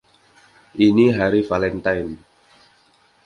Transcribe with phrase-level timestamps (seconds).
[0.85, 2.13] Ini Hari Valentine!